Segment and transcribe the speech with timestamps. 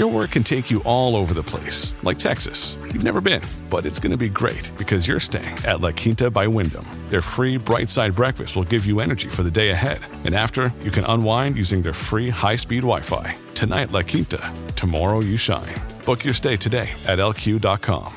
[0.00, 2.74] Your work can take you all over the place, like Texas.
[2.84, 6.30] You've never been, but it's going to be great because you're staying at La Quinta
[6.30, 6.86] by Wyndham.
[7.10, 9.98] Their free bright side breakfast will give you energy for the day ahead.
[10.24, 13.34] And after, you can unwind using their free high speed Wi Fi.
[13.52, 14.40] Tonight, La Quinta.
[14.74, 15.74] Tomorrow, you shine.
[16.06, 18.14] Book your stay today at lq.com.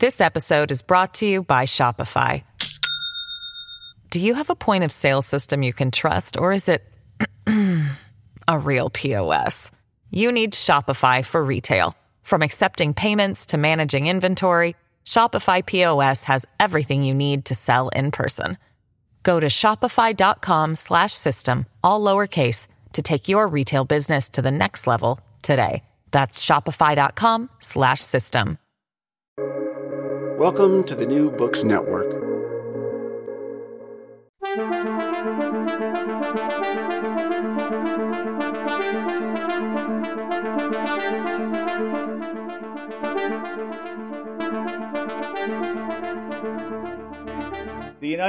[0.00, 2.42] This episode is brought to you by Shopify.
[4.10, 6.82] Do you have a point of sale system you can trust, or is it
[8.48, 9.70] a real POS?
[10.10, 11.94] You need Shopify for retail.
[12.22, 14.74] From accepting payments to managing inventory,
[15.06, 18.58] Shopify POS has everything you need to sell in person.
[19.22, 25.84] Go to shopify.com/system all lowercase to take your retail business to the next level today.
[26.10, 28.58] That's shopify.com/system.
[30.38, 32.17] Welcome to the New Books Network.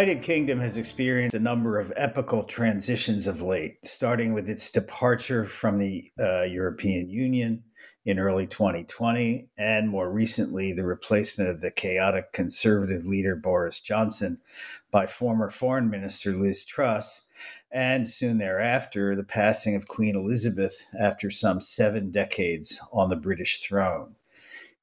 [0.09, 5.45] United Kingdom has experienced a number of epical transitions of late, starting with its departure
[5.45, 7.63] from the uh, European Union
[8.05, 14.39] in early 2020, and more recently, the replacement of the chaotic conservative leader Boris Johnson
[14.89, 17.27] by former Foreign Minister Liz Truss,
[17.71, 23.61] and soon thereafter, the passing of Queen Elizabeth after some seven decades on the British
[23.61, 24.15] throne.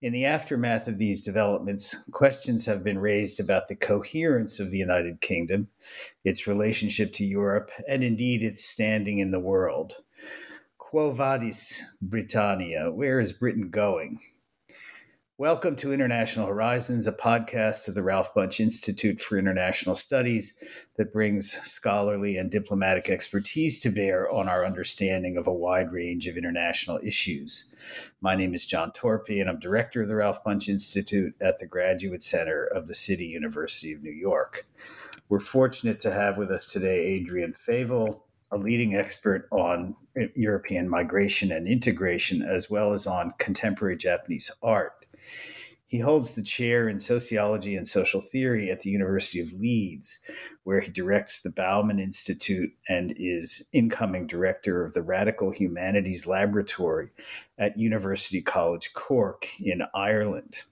[0.03, 4.77] In the aftermath of these developments, questions have been raised about the coherence of the
[4.77, 5.69] United Kingdom,
[6.23, 9.95] its relationship to Europe, and indeed its standing in the world.
[10.77, 12.93] Quo vadis Britannia?
[12.93, 14.21] Where is Britain going?
[15.39, 20.55] Welcome to International Horizons, a podcast of the Ralph Bunche Institute for International Studies
[20.97, 26.27] that brings scholarly and diplomatic expertise to bear on our understanding of a wide range
[26.27, 27.67] of international issues.
[28.23, 31.67] My name is John Torpey, and I'm director of the Ralph Bunche Institute at the
[31.67, 34.67] Graduate Center of the City University of New York.
[35.29, 38.21] We're fortunate to have with us today Adrian Favell,
[38.51, 39.97] a leading expert on
[40.35, 44.93] European migration and integration, as well as on contemporary Japanese art.
[45.89, 50.19] He holds the chair in sociology and social theory at the University of Leeds,
[50.65, 57.11] where he directs the Bauman Institute and is incoming director of the Radical Humanities Laboratory
[57.57, 60.65] at University College Cork in Ireland.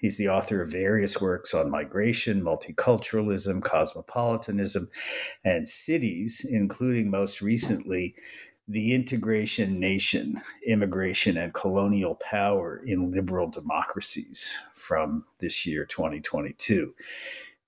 [0.00, 4.88] He's the author of various works on migration, multiculturalism, cosmopolitanism,
[5.44, 8.16] and cities, including most recently
[8.68, 16.94] the integration nation, immigration, and colonial power in liberal democracies from this year, 2022.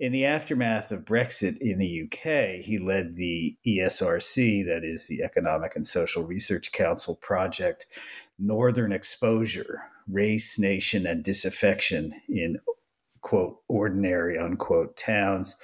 [0.00, 5.22] In the aftermath of Brexit in the UK, he led the ESRC, that is the
[5.22, 7.86] Economic and Social Research Council project,
[8.38, 12.58] Northern Exposure Race, Nation, and Disaffection in
[13.24, 15.56] quote, ordinary, unquote, towns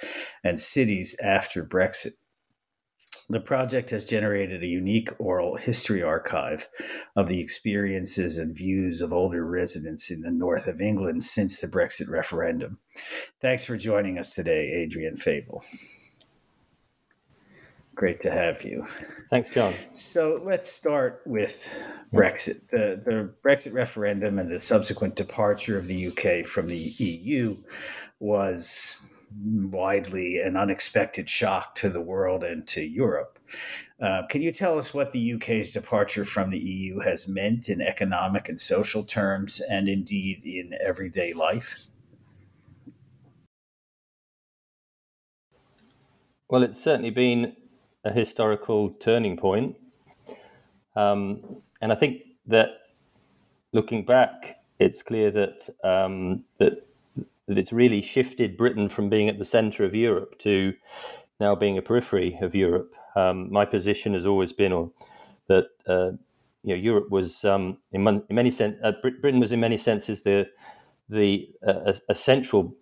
[0.43, 2.13] and cities after Brexit.
[3.31, 6.67] The project has generated a unique oral history archive
[7.15, 11.67] of the experiences and views of older residents in the north of England since the
[11.67, 12.79] Brexit referendum.
[13.39, 15.61] Thanks for joining us today, Adrian Favell.
[17.95, 18.85] Great to have you.
[19.29, 19.73] Thanks, John.
[19.93, 21.73] So let's start with
[22.13, 22.67] Brexit.
[22.69, 27.55] The, the Brexit referendum and the subsequent departure of the UK from the EU
[28.19, 29.01] was
[29.39, 33.39] widely an unexpected shock to the world and to Europe.
[33.99, 37.81] Uh, can you tell us what the UK's departure from the EU has meant in
[37.81, 41.87] economic and social terms, and indeed in everyday life?
[46.49, 47.55] Well, it's certainly been
[48.03, 49.77] a historical turning point.
[50.95, 52.69] Um, and I think that
[53.71, 56.87] looking back, it's clear that um, that
[57.51, 60.73] that it's really shifted Britain from being at the centre of Europe to
[61.41, 62.95] now being a periphery of Europe.
[63.17, 64.89] Um, my position has always been or,
[65.47, 66.11] that uh,
[66.63, 70.21] you know Europe was um, in, in, many sense uh, Britain was in many senses
[70.21, 70.47] the
[71.09, 72.73] the uh, a, central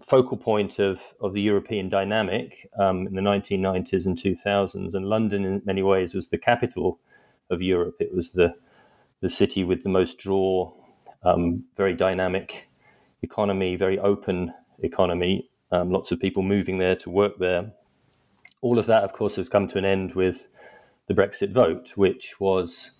[0.00, 4.94] focal point of, of the European dynamic um, in the 1990s and 2000s.
[4.94, 6.98] And London, in many ways, was the capital
[7.50, 7.96] of Europe.
[8.00, 8.54] It was the,
[9.20, 10.72] the city with the most draw,
[11.22, 12.68] um, very dynamic
[13.24, 17.72] economy, very open economy, um, lots of people moving there to work there.
[18.60, 20.46] All of that, of course, has come to an end with
[21.08, 22.92] the Brexit vote, which was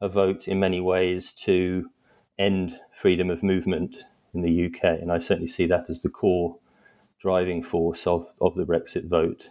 [0.00, 1.90] a vote in many ways to
[2.38, 4.04] end freedom of movement
[4.34, 4.82] in the UK.
[5.00, 6.58] And I certainly see that as the core
[7.20, 9.50] driving force of, of the Brexit vote.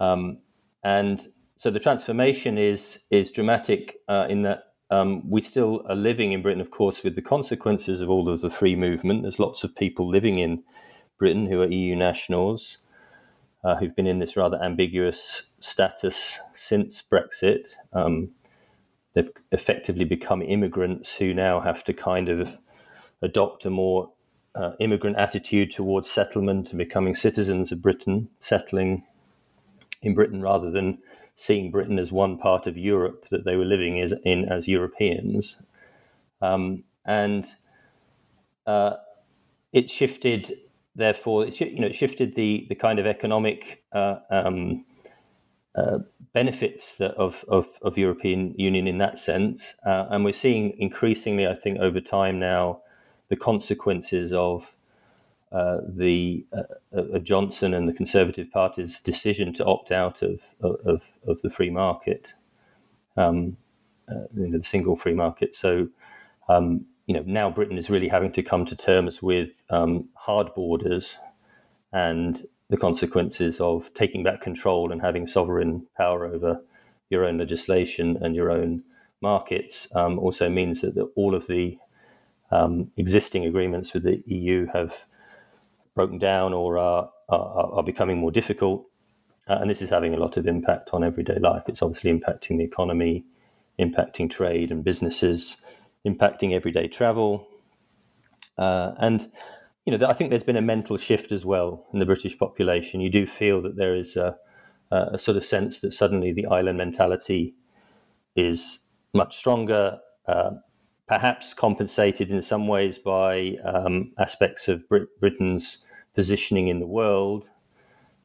[0.00, 0.38] Um,
[0.82, 6.32] and so the transformation is is dramatic uh, in that um, we still are living
[6.32, 9.22] in Britain, of course, with the consequences of all of the free movement.
[9.22, 10.62] There's lots of people living in
[11.18, 12.78] Britain who are EU nationals
[13.66, 17.74] uh, who've been in this rather ambiguous status since Brexit.
[17.92, 18.30] Um,
[19.14, 22.58] they've effectively become immigrants who now have to kind of
[23.22, 24.12] adopt a more
[24.54, 29.02] uh, immigrant attitude towards settlement and becoming citizens of Britain, settling
[30.00, 30.98] in Britain rather than
[31.36, 35.58] seeing Britain as one part of Europe that they were living as, in as Europeans.
[36.40, 37.46] Um, and
[38.66, 38.94] uh,
[39.72, 40.52] it shifted,
[40.94, 44.84] therefore, it, you know, it shifted the, the kind of economic uh, um,
[45.76, 45.98] uh,
[46.32, 49.74] benefits of, of, of, European Union in that sense.
[49.84, 52.80] Uh, and we're seeing increasingly, I think, over time now,
[53.28, 54.74] the consequences of
[55.52, 56.62] uh, the uh,
[56.92, 61.70] of Johnson and the Conservative Party's decision to opt out of of, of the free
[61.70, 62.34] market,
[63.16, 63.56] um,
[64.08, 65.54] uh, the single free market.
[65.54, 65.88] So,
[66.48, 70.54] um, you know, now Britain is really having to come to terms with um, hard
[70.54, 71.18] borders
[71.92, 76.60] and the consequences of taking back control and having sovereign power over
[77.08, 78.82] your own legislation and your own
[79.22, 79.88] markets.
[79.94, 81.78] Um, also means that the, all of the
[82.50, 85.06] um, existing agreements with the EU have
[85.96, 88.86] broken down or are, are, are becoming more difficult.
[89.48, 91.64] Uh, and this is having a lot of impact on everyday life.
[91.66, 93.24] It's obviously impacting the economy,
[93.80, 95.56] impacting trade and businesses,
[96.06, 97.48] impacting everyday travel.
[98.58, 99.30] Uh, and,
[99.84, 103.00] you know, I think there's been a mental shift as well in the British population.
[103.00, 104.36] You do feel that there is a,
[104.90, 107.54] a sort of sense that suddenly the island mentality
[108.34, 109.98] is much stronger.
[110.26, 110.50] Uh,
[111.06, 115.84] perhaps compensated in some ways by um, aspects of Brit- Britain's
[116.16, 117.50] positioning in the world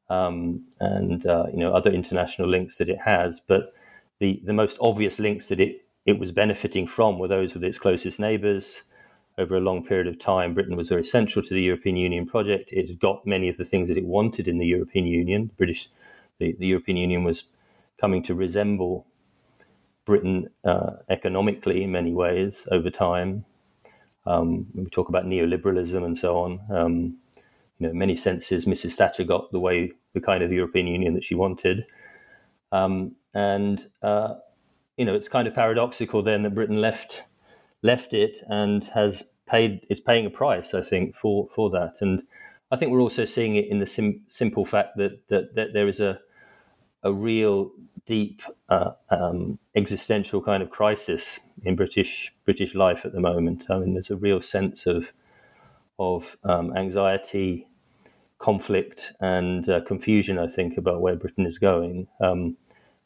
[0.09, 3.39] um, and uh, you know other international links that it has.
[3.39, 3.73] But
[4.19, 7.79] the the most obvious links that it it was benefiting from were those with its
[7.79, 8.83] closest neighbours.
[9.37, 12.73] Over a long period of time, Britain was very central to the European Union project.
[12.73, 15.51] It got many of the things that it wanted in the European Union.
[15.57, 15.87] British,
[16.37, 17.45] the, the European Union was
[17.97, 19.07] coming to resemble
[20.05, 23.45] Britain uh, economically in many ways over time.
[24.25, 27.17] Um, we talk about neoliberalism and so on, um,
[27.81, 28.93] you know, many senses, Mrs.
[28.93, 31.85] Thatcher got the way, the kind of European Union that she wanted.
[32.71, 34.35] Um, and uh,
[34.97, 37.23] you know, it's kind of paradoxical then that Britain left
[37.81, 42.01] left it and has paid is paying a price, I think, for for that.
[42.01, 42.21] And
[42.69, 45.87] I think we're also seeing it in the sim- simple fact that, that that there
[45.87, 46.19] is a
[47.01, 47.71] a real
[48.05, 53.65] deep uh, um, existential kind of crisis in British British life at the moment.
[53.71, 55.13] I mean, there's a real sense of
[55.97, 57.67] of um, anxiety,
[58.41, 60.37] conflict, and uh, confusion.
[60.37, 62.07] I think about where Britain is going.
[62.19, 62.57] Um,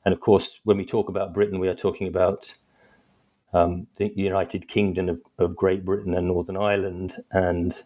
[0.04, 2.54] and of course, when we talk about Britain, we are talking about
[3.54, 7.84] um, the United Kingdom of, of, Great Britain and Northern Ireland, and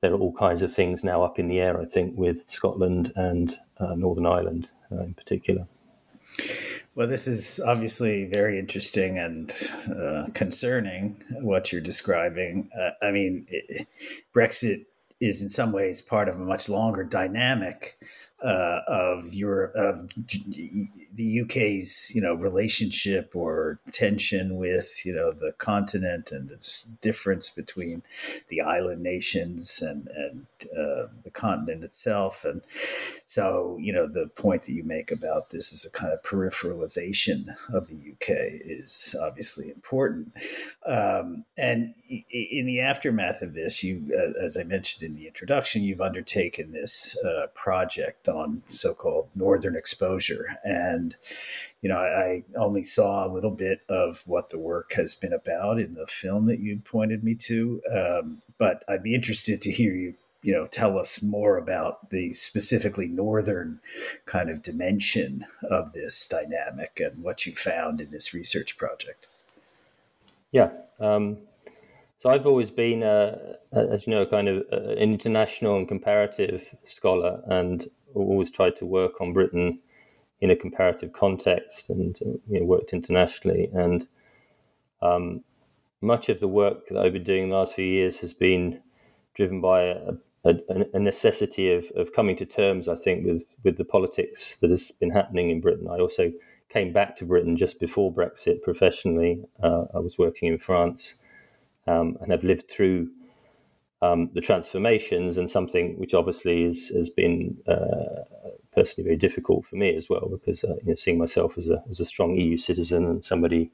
[0.00, 1.80] there are all kinds of things now up in the air.
[1.80, 5.66] I think with Scotland and uh, Northern Ireland uh, in particular.
[6.94, 9.52] Well, this is obviously very interesting and
[9.88, 12.68] uh, concerning what you're describing.
[12.78, 13.86] Uh, I mean, it,
[14.34, 14.86] Brexit
[15.20, 17.98] is in some ways part of a much longer dynamic
[18.42, 20.08] uh, of Europe, of
[21.14, 27.50] the UK's, you know, relationship or tension with, you know, the continent and its difference
[27.50, 28.02] between
[28.48, 32.44] the island nations and and uh, the continent itself.
[32.44, 32.62] And
[33.24, 37.54] so, you know, the point that you make about this is a kind of peripheralization
[37.72, 40.32] of the UK is obviously important.
[40.86, 44.10] Um, and in the aftermath of this, you,
[44.42, 50.46] as I mentioned in the introduction, you've undertaken this uh, project on so-called northern exposure.
[50.64, 51.14] And
[51.82, 55.32] you know I, I, only saw a little bit of what the work has been
[55.32, 57.80] about in the film that you pointed me to.
[57.94, 62.32] Um, but i'd be interested to hear you you know tell us more about the
[62.32, 63.80] specifically northern
[64.26, 69.26] kind of dimension of this dynamic and what you found in this research project.
[70.52, 70.70] Yeah
[71.00, 71.38] um,
[72.20, 77.42] so I've always been, uh, as you know, kind of an international and comparative scholar,
[77.46, 79.80] and always tried to work on Britain
[80.40, 83.70] in a comparative context, and you know, worked internationally.
[83.72, 84.06] And
[85.02, 85.44] um,
[86.00, 88.80] much of the work that I've been doing the last few years has been
[89.34, 90.12] driven by a,
[90.44, 90.54] a,
[90.94, 94.90] a, necessity of, of coming to terms, I think, with, with the politics that has
[94.92, 95.88] been happening in Britain.
[95.90, 96.32] I also
[96.68, 99.44] came back to Britain just before Brexit professionally.
[99.62, 101.14] Uh, I was working in France
[101.86, 103.10] um, and have lived through
[104.02, 108.24] um, the transformations and something which obviously is, has been uh,
[108.72, 111.82] personally very difficult for me as well because uh, you know, seeing myself as a,
[111.90, 113.70] as a strong EU citizen and somebody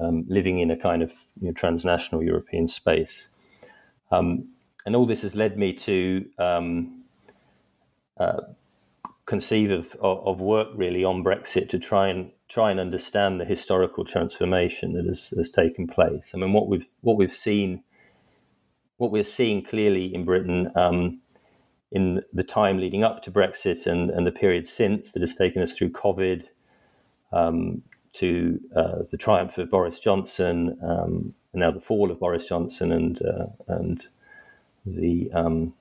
[0.00, 3.28] um, living in a kind of you know, transnational European space.
[4.10, 4.48] Um,
[4.86, 7.04] and all this has led me to um,
[8.18, 8.40] uh,
[9.26, 14.04] conceive of, of, work really on Brexit to try and try and understand the historical
[14.04, 16.32] transformation that has, has taken place.
[16.34, 17.84] I mean, what we've what we've seen,
[19.00, 21.20] what we're seeing clearly in Britain um,
[21.90, 25.62] in the time leading up to Brexit and, and the period since that has taken
[25.62, 26.44] us through COVID,
[27.32, 32.46] um, to uh, the triumph of Boris Johnson, um, and now the fall of Boris
[32.46, 34.06] Johnson, and uh, and
[34.84, 35.72] the um,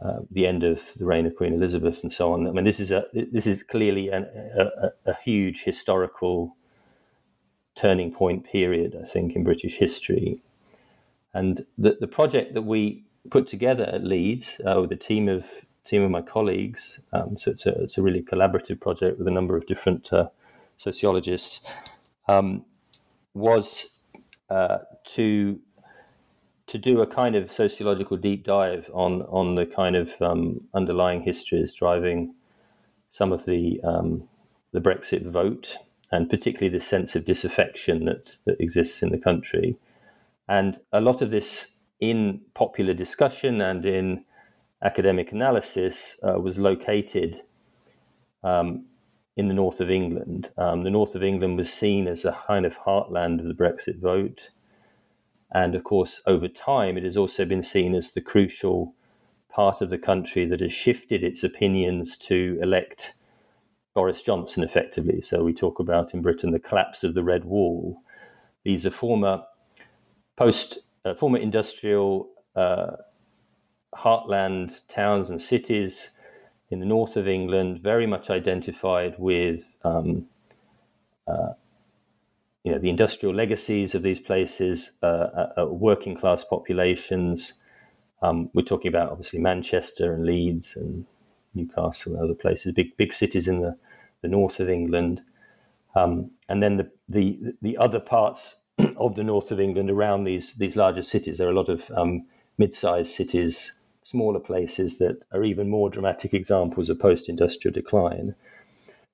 [0.00, 2.46] uh, the end of the reign of Queen Elizabeth and so on.
[2.46, 4.24] I mean, this is a this is clearly an,
[4.56, 6.56] a, a, huge historical
[7.74, 10.40] turning point period, I think, in British history.
[11.34, 15.46] And the the project that we put together at Leeds uh, with a team of
[15.84, 19.30] team of my colleagues, um, so it's a it's a really collaborative project with a
[19.30, 20.28] number of different uh,
[20.76, 21.60] sociologists,
[22.28, 22.64] um,
[23.34, 23.90] was
[24.50, 25.60] uh, to
[26.66, 31.22] to do a kind of sociological deep dive on on the kind of um, underlying
[31.22, 32.34] histories driving
[33.10, 34.28] some of the um,
[34.72, 35.76] the Brexit vote,
[36.10, 39.76] and particularly the sense of disaffection that that exists in the country,
[40.48, 44.24] and a lot of this in popular discussion and in
[44.82, 47.42] academic analysis uh, was located
[48.42, 48.86] um,
[49.36, 50.50] in the north of England.
[50.58, 54.00] Um, the north of England was seen as a kind of heartland of the Brexit
[54.00, 54.50] vote.
[55.52, 58.94] And of course, over time, it has also been seen as the crucial
[59.48, 63.14] part of the country that has shifted its opinions to elect
[63.94, 65.20] Boris Johnson effectively.
[65.20, 68.00] So we talk about in Britain the collapse of the Red Wall.
[68.64, 69.44] These are former
[70.44, 72.96] post, uh, former industrial uh,
[73.94, 76.12] heartland towns and cities
[76.70, 80.26] in the north of England, very much identified with um,
[81.28, 81.52] uh,
[82.64, 87.54] you know the industrial legacies of these places, uh, uh, uh, working class populations.
[88.22, 91.06] Um, we're talking about obviously Manchester and Leeds and
[91.54, 93.76] Newcastle and other places, big big cities in the,
[94.22, 95.22] the north of England,
[95.94, 98.61] um, and then the, the the other parts
[98.96, 101.38] of the north of England around these these larger cities.
[101.38, 102.26] There are a lot of um,
[102.58, 108.34] mid-sized cities, smaller places that are even more dramatic examples of post-industrial decline.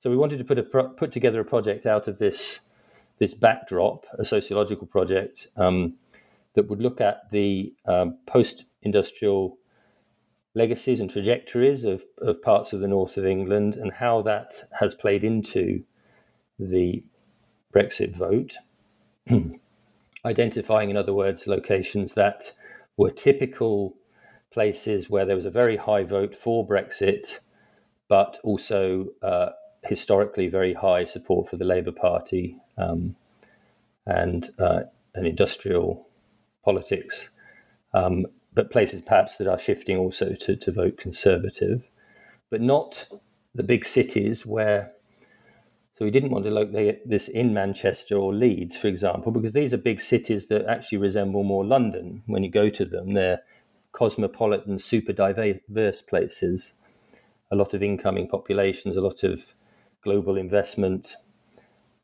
[0.01, 2.61] So we wanted to put a put together a project out of this
[3.19, 5.95] this backdrop, a sociological project um,
[6.55, 9.59] that would look at the um, post industrial
[10.55, 14.95] legacies and trajectories of, of parts of the north of England and how that has
[14.95, 15.85] played into
[16.59, 17.05] the
[17.75, 18.57] Brexit vote.
[20.25, 22.53] Identifying, in other words, locations that
[22.97, 23.97] were typical
[24.53, 27.39] places where there was a very high vote for Brexit,
[28.09, 29.51] but also uh,
[29.85, 33.17] historically very high support for the Labour Party um,
[34.07, 34.81] and uh,
[35.15, 36.09] industrial
[36.65, 37.31] politics,
[37.95, 41.89] um, but places perhaps that are shifting also to, to vote conservative,
[42.51, 43.09] but not
[43.55, 44.93] the big cities where.
[45.99, 46.71] So we didn't want to look
[47.05, 51.43] this in Manchester or Leeds, for example, because these are big cities that actually resemble
[51.43, 52.23] more London.
[52.27, 53.41] When you go to them, they're
[53.91, 56.75] cosmopolitan, super diverse places.
[57.51, 59.55] A lot of incoming populations, a lot of
[60.05, 61.17] global investment,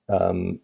[0.08, 0.58] um,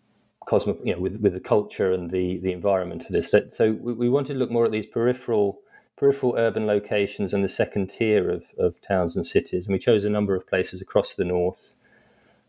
[0.46, 3.30] cosmo, you know, with with the culture and the the environment of this.
[3.30, 5.60] That, so we, we wanted to look more at these peripheral
[5.96, 9.66] peripheral urban locations and the second tier of, of towns and cities.
[9.66, 11.76] And we chose a number of places across the north,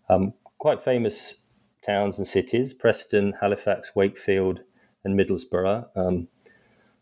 [0.09, 1.37] um, quite famous
[1.81, 4.59] towns and cities: Preston, Halifax, Wakefield,
[5.03, 5.87] and Middlesbrough.
[5.95, 6.27] Um,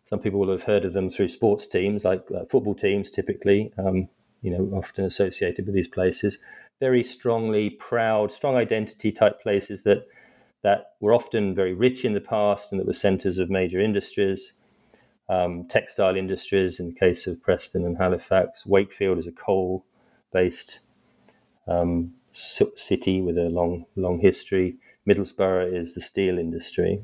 [0.06, 3.74] some people will have heard of them through sports teams, like uh, football teams, typically.
[3.78, 4.08] Um,
[4.42, 6.38] you know, often associated with these places.
[6.80, 10.08] Very strongly proud, strong identity type places that
[10.62, 14.54] that were often very rich in the past and that were centres of major industries,
[15.28, 18.66] um, textile industries in the case of Preston and Halifax.
[18.66, 19.86] Wakefield is a coal
[20.32, 20.80] based
[21.68, 24.77] um, city with a long, long history.
[25.08, 27.01] Middlesbrough is the steel industry.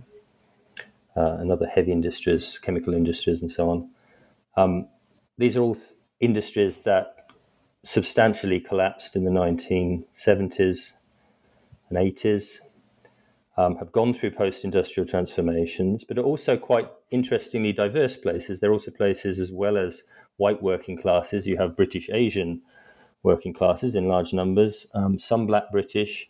[1.15, 3.89] uh, heavy industries, chemical industries, and so on.
[4.57, 4.87] Um,
[5.37, 7.27] these are all th- industries that
[7.83, 10.93] substantially collapsed in the 1970s
[11.89, 12.59] and 80s,
[13.57, 18.59] um, have gone through post industrial transformations, but are also quite interestingly diverse places.
[18.59, 20.03] They're also places, as well as
[20.37, 22.61] white working classes, you have British Asian
[23.25, 26.29] working classes in large numbers, um, some black British,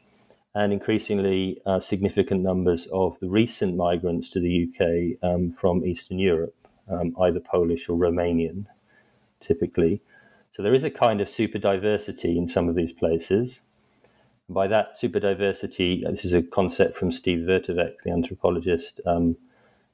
[0.55, 6.17] and increasingly uh, significant numbers of the recent migrants to the UK um, from Eastern
[6.17, 6.55] Europe,
[6.89, 8.65] um, either Polish or Romanian,
[9.41, 10.01] typically.
[10.53, 13.59] So there is a kind of super diversity in some of these places.
[14.47, 19.01] By that super diversity, uh, this is a concept from Steve Vertovec, the anthropologist.
[19.05, 19.35] Um,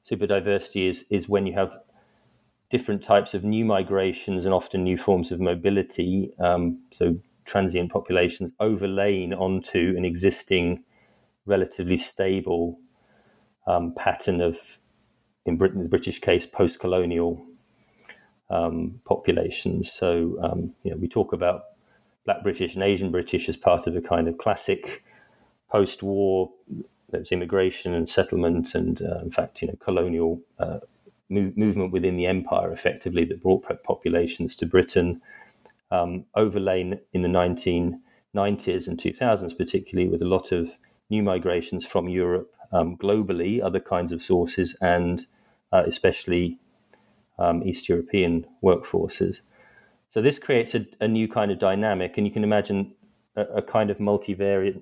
[0.04, 1.78] super diversity is, is when you have
[2.72, 6.32] different types of new migrations and often new forms of mobility.
[6.40, 10.82] Um, so transient populations overlaying onto an existing,
[11.44, 12.78] relatively stable
[13.66, 14.56] um, pattern of,
[15.44, 17.44] in Britain, the British case, post-colonial
[18.48, 19.92] um, populations.
[19.92, 21.64] So, um, you know, we talk about
[22.24, 25.04] Black British and Asian British as part of a kind of classic
[25.70, 26.50] post-war.
[27.10, 30.78] There was immigration and settlement, and uh, in fact, you know, colonial uh,
[31.32, 35.20] move, movement within the empire, effectively, that brought populations to Britain
[35.90, 40.76] um, overlain in the 1990s and 2000s, particularly with a lot of
[41.10, 45.26] new migrations from Europe um, globally, other kinds of sources, and
[45.72, 46.58] uh, especially
[47.38, 49.40] um, East European workforces.
[50.10, 52.94] So this creates a, a, new kind of dynamic, and you can imagine
[53.36, 54.80] a, a kind of multivariate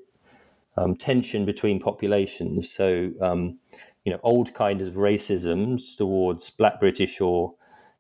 [0.76, 2.70] um, tension between populations.
[2.70, 3.58] So, um,
[4.04, 7.54] you know, old kinds of racisms towards Black British or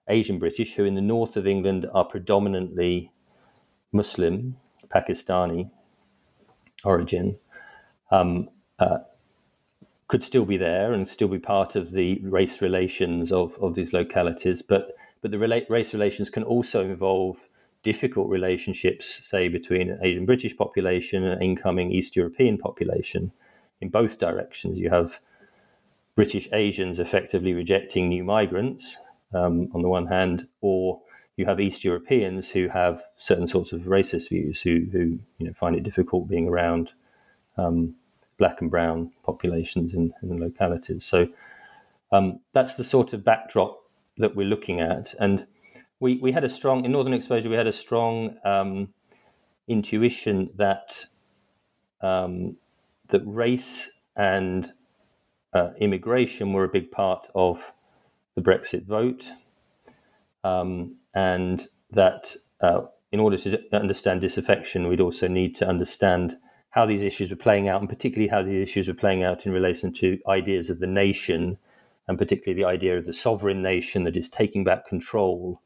[0.08, 3.12] Asian British, who in the north of England are predominantly
[3.92, 4.56] Muslim,
[4.88, 5.70] Pakistani
[6.84, 7.38] origin,
[8.10, 8.98] um, uh,
[10.08, 13.92] could still be there and still be part of the race relations of, of these
[13.92, 14.62] localities.
[14.62, 17.48] But but the rela- race relations can also involve
[17.82, 23.32] difficult relationships, say between an Asian British population and an incoming East European population.
[23.80, 25.20] In both directions, you have
[26.20, 28.98] British Asians effectively rejecting new migrants
[29.32, 31.00] um, on the one hand, or
[31.36, 35.54] you have East Europeans who have certain sorts of racist views, who who you know
[35.54, 36.90] find it difficult being around
[37.56, 37.94] um,
[38.36, 41.06] black and brown populations in, in localities.
[41.06, 41.28] So
[42.12, 43.82] um, that's the sort of backdrop
[44.18, 45.46] that we're looking at, and
[46.00, 47.48] we we had a strong in Northern Exposure.
[47.48, 48.92] We had a strong um,
[49.68, 51.06] intuition that
[52.02, 52.58] um,
[53.08, 54.70] that race and
[55.52, 57.72] uh, immigration were a big part of
[58.34, 59.30] the Brexit vote,
[60.44, 62.82] um, and that uh,
[63.12, 66.36] in order to understand disaffection, we'd also need to understand
[66.70, 69.52] how these issues were playing out, and particularly how these issues were playing out in
[69.52, 71.58] relation to ideas of the nation,
[72.06, 75.60] and particularly the idea of the sovereign nation that is taking back control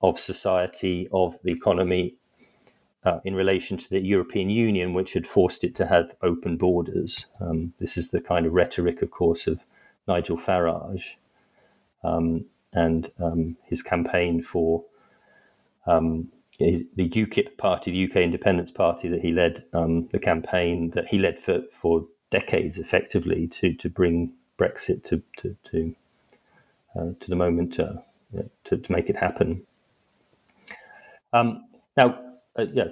[0.00, 2.14] of society, of the economy,
[3.04, 7.26] uh, in relation to the European Union, which had forced it to have open borders.
[7.40, 9.60] Um, this is the kind of rhetoric, of course, of
[10.08, 11.16] Nigel Farage
[12.02, 14.84] um, and um, his campaign for
[15.86, 20.90] um, his, the UKIP party, the UK Independence Party that he led, um, the campaign
[20.90, 25.94] that he led for, for decades, effectively to to bring Brexit to to to,
[26.96, 27.94] uh, to the moment uh,
[28.64, 29.66] to, to make it happen.
[31.32, 31.64] Um,
[31.96, 32.18] now,
[32.56, 32.84] uh, yeah.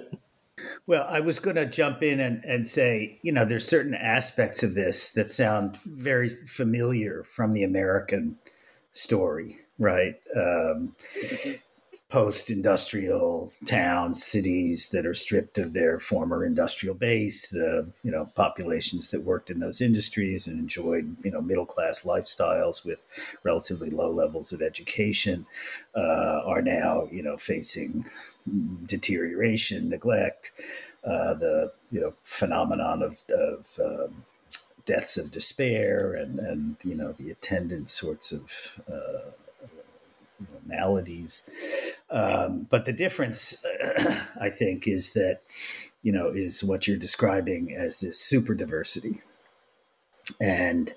[0.85, 4.61] Well, I was going to jump in and, and say, you know, there's certain aspects
[4.61, 8.37] of this that sound very familiar from the American
[8.91, 10.15] story, right?
[10.35, 10.95] Um,
[12.13, 18.27] Post industrial towns, cities that are stripped of their former industrial base, the you know
[18.35, 22.99] populations that worked in those industries and enjoyed you know middle class lifestyles with
[23.41, 25.47] relatively low levels of education
[25.95, 28.05] uh, are now you know facing
[28.85, 30.51] deterioration, neglect,
[31.03, 34.23] uh, the you know phenomenon of, of um,
[34.85, 39.31] deaths of despair and, and you know the attendant sorts of uh,
[40.65, 41.49] maladies.
[42.09, 43.63] Um, but the difference,
[44.41, 45.41] I think, is that
[46.01, 49.21] you know is what you're describing as this super diversity,
[50.39, 50.93] and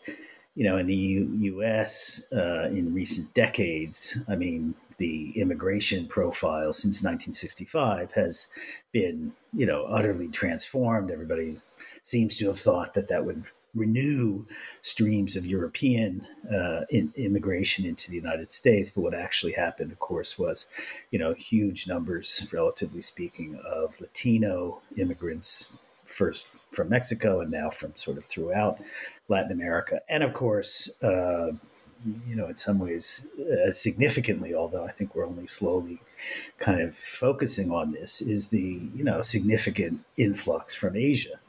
[0.54, 2.22] you know in the U- U.S.
[2.32, 8.48] Uh, in recent decades, I mean the immigration profile since 1965 has
[8.92, 11.10] been you know utterly transformed.
[11.10, 11.60] Everybody
[12.04, 13.44] seems to have thought that that would
[13.76, 14.44] renew
[14.82, 18.90] streams of European uh, in, immigration into the United States.
[18.90, 20.66] But what actually happened, of course, was,
[21.10, 25.68] you know, huge numbers, relatively speaking, of Latino immigrants
[26.06, 28.80] first from Mexico and now from sort of throughout
[29.28, 30.00] Latin America.
[30.08, 31.52] And of course, uh,
[32.26, 36.00] you know, in some ways, uh, significantly, although I think we're only slowly
[36.58, 41.40] kind of focusing on this, is the, you know, significant influx from Asia.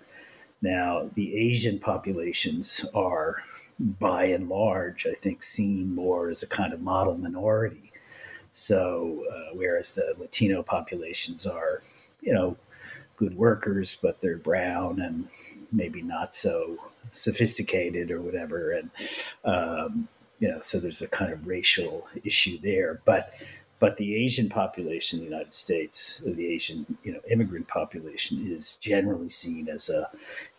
[0.62, 3.44] Now, the Asian populations are,
[3.80, 7.92] by and large, I think, seen more as a kind of model minority.
[8.52, 11.84] So, uh, whereas the Latino populations are,
[12.22, 12.58] you know,
[13.18, 15.28] good workers, but they're brown and
[15.72, 16.78] maybe not so
[17.10, 18.72] sophisticated or whatever.
[18.72, 18.90] And,
[19.46, 20.08] um,
[20.40, 23.02] you know, so there's a kind of racial issue there.
[23.06, 23.32] But,
[23.80, 28.76] but the Asian population in the United States, the Asian, you know, immigrant population is
[28.78, 30.10] generally seen as a,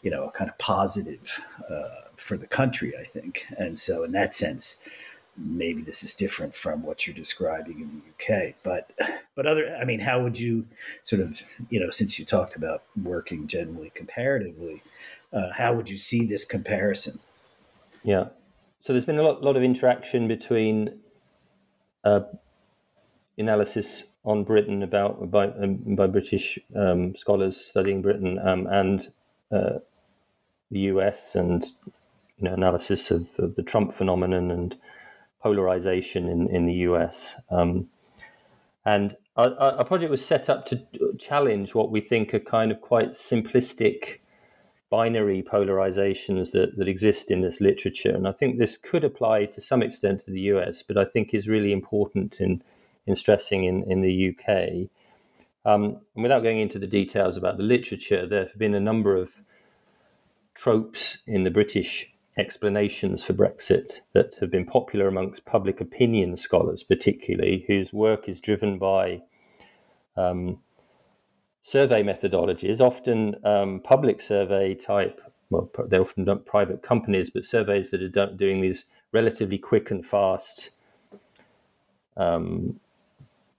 [0.02, 3.46] you know, a kind of positive uh, for the country, I think.
[3.58, 4.82] And so in that sense,
[5.36, 8.54] maybe this is different from what you're describing in the UK.
[8.62, 8.90] But
[9.34, 10.66] but other, I mean, how would you
[11.04, 14.82] sort of, you know, since you talked about working generally comparatively,
[15.32, 17.18] uh, how would you see this comparison?
[18.04, 18.28] Yeah,
[18.80, 21.00] so there's been a lot, lot of interaction between
[22.04, 22.20] uh,
[23.38, 29.08] analysis on Britain about by um, by British um, scholars studying Britain um, and
[29.50, 29.78] uh,
[30.70, 31.64] the US and
[32.36, 34.76] you know analysis of, of the Trump phenomenon and
[35.40, 37.36] polarization in, in the US.
[37.50, 37.88] Um,
[38.84, 40.82] and our, our, project was set up to
[41.18, 44.18] challenge what we think are kind of quite simplistic
[44.90, 48.14] binary polarizations that, that exist in this literature.
[48.14, 51.34] And I think this could apply to some extent to the US, but I think
[51.34, 52.62] is really important in,
[53.08, 54.88] in stressing in, in the UK.
[55.64, 59.42] Um, without going into the details about the literature, there have been a number of
[60.54, 66.82] tropes in the British explanations for Brexit that have been popular amongst public opinion scholars,
[66.82, 69.22] particularly, whose work is driven by
[70.16, 70.58] um,
[71.62, 75.20] survey methodologies, often um, public survey type.
[75.50, 80.04] Well, they're often done private companies, but surveys that are doing these relatively quick and
[80.04, 80.70] fast,
[82.16, 82.80] um,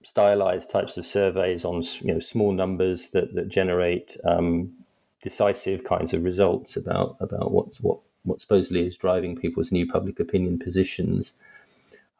[0.02, 4.72] stylized types of surveys on you know small numbers that that generate um,
[5.22, 10.20] decisive kinds of results about about what's what what supposedly is driving people's new public
[10.20, 11.32] opinion positions.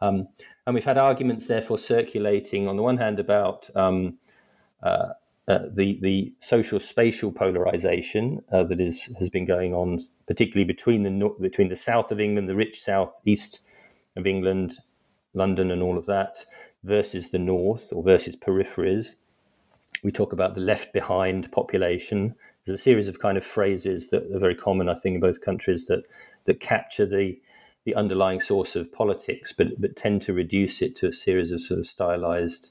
[0.00, 0.28] Um,
[0.66, 4.18] and we've had arguments, therefore, circulating on the one hand about um,
[4.82, 5.10] uh,
[5.48, 11.02] uh, the the social spatial polarization uh, that is has been going on, particularly between
[11.02, 13.60] the between the south of England, the rich south east
[14.16, 14.78] of England,
[15.34, 16.44] London, and all of that,
[16.82, 19.16] versus the north or versus peripheries.
[20.02, 22.34] We talk about the left behind population
[22.66, 25.40] there's a series of kind of phrases that are very common, I think, in both
[25.40, 26.04] countries that
[26.44, 27.40] that capture the
[27.84, 31.62] the underlying source of politics, but but tend to reduce it to a series of
[31.62, 32.70] sort of stylized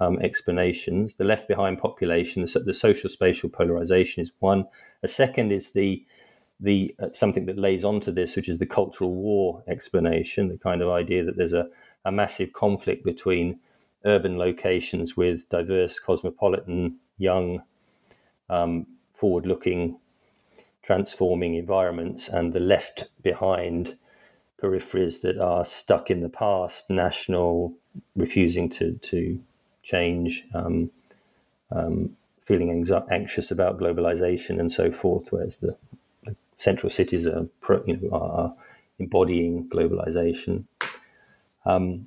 [0.00, 1.14] um, explanations.
[1.14, 4.66] The left behind population, the, the, social spatial polarization is one.
[5.02, 6.04] A second is the
[6.58, 10.80] the uh, something that lays onto this, which is the cultural war explanation, the kind
[10.80, 11.68] of idea that there's a,
[12.08, 13.60] a massive conflict between
[14.04, 17.62] urban locations with diverse, cosmopolitan, young,
[18.48, 19.98] um, forward looking,
[20.82, 23.98] transforming environments and the left behind
[24.60, 27.74] peripheries that are stuck in the past, national,
[28.16, 29.38] refusing to, to
[29.82, 30.90] change, um,
[31.70, 35.76] um, feeling anxious about globalization and so forth, whereas the,
[36.24, 38.54] the central cities are, pro, you know, are
[38.98, 40.64] embodying globalization.
[41.64, 42.06] Um,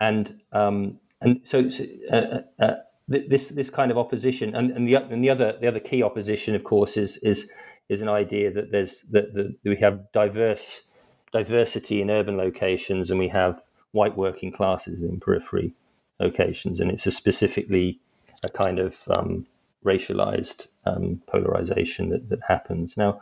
[0.00, 1.68] and um, and so,
[2.10, 2.74] uh, uh,
[3.08, 6.54] this this kind of opposition, and, and the and the other the other key opposition,
[6.54, 7.50] of course, is is
[7.88, 10.84] is an idea that there's that, that we have diverse
[11.32, 13.60] diversity in urban locations, and we have
[13.92, 15.74] white working classes in periphery
[16.18, 18.00] locations, and it's a specifically
[18.42, 19.46] a kind of um,
[19.84, 23.20] racialized um, polarization that, that happens now.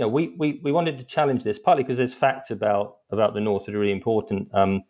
[0.00, 3.34] You know, we, we, we wanted to challenge this partly because there's facts about about
[3.34, 4.84] the North that are really important um,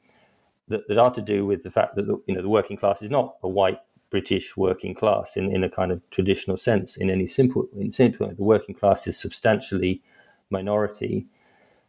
[0.68, 3.02] that, that are to do with the fact that the, you know the working class
[3.02, 6.96] is not a white British working class in, in a kind of traditional sense.
[6.96, 10.00] In any simple, in simple, the working class is substantially
[10.48, 11.26] minority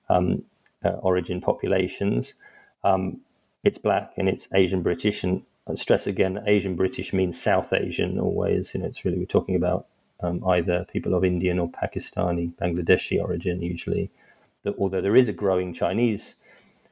[0.10, 0.42] um,
[0.84, 2.34] uh, origin populations.
[2.84, 3.22] Um,
[3.64, 8.20] it's black and it's Asian British, and I stress again, Asian British means South Asian
[8.20, 8.74] always.
[8.74, 9.86] You know, it's really we're talking about
[10.22, 14.12] um, either people of Indian or Pakistani, Bangladeshi origin usually.
[14.78, 16.36] although there is a growing Chinese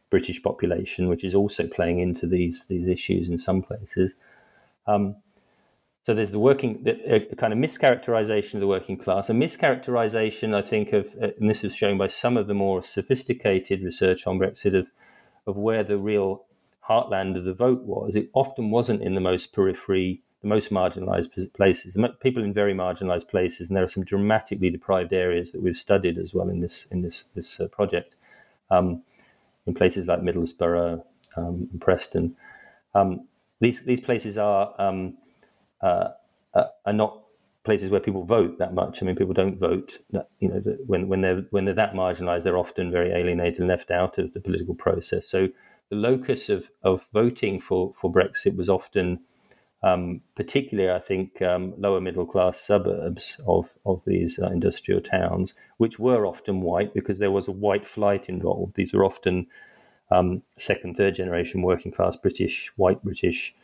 [0.10, 4.16] British population, which is also playing into these these issues in some places.
[4.88, 5.18] Um,
[6.06, 10.64] so there's the working, a kind of mischaracterization of the working class, a mischaracterization, I
[10.64, 14.40] think, of, uh, and this is shown by some of the more sophisticated research on
[14.40, 14.88] Brexit of,
[15.46, 16.46] of where the real
[16.90, 18.16] heartland of the vote was.
[18.16, 23.28] It often wasn't in the most periphery the most marginalized places, people in very marginalized
[23.28, 26.88] places, and there are some dramatically deprived areas that we've studied as well in this
[26.92, 28.16] in this this uh, project,
[28.72, 29.04] um,
[29.66, 31.04] in places like Middlesbrough
[31.36, 32.36] um, and Preston.
[32.96, 33.28] Um,
[33.60, 35.18] these these places are um,
[35.82, 36.10] uh,
[36.54, 37.22] uh, are not
[37.64, 39.04] places where people vote that much.
[39.04, 40.00] I mean, people don't vote.
[40.40, 43.92] You know, when when they're when they're that marginalised, they're often very alienated and left
[43.92, 45.28] out of the political process.
[45.28, 45.50] So
[45.90, 49.20] the locus of of voting for for Brexit was often
[49.82, 55.54] um, particularly, I think, um, lower middle class suburbs of, of these uh, industrial towns,
[55.78, 58.76] which were often white because there was a white flight involved.
[58.76, 59.48] These were often
[60.12, 63.56] um, second, third generation working class British, white British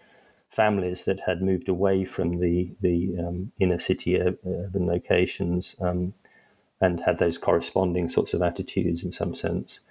[0.49, 6.13] families that had moved away from the, the um, inner city urban locations um,
[6.79, 9.81] and had those corresponding sorts of attitudes in some sense.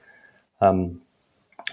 [0.63, 1.03] Um,